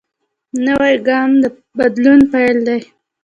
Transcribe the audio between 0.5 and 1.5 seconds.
نوی ګام د